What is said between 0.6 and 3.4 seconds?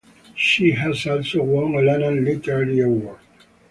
has also won a Lannan Literary Award.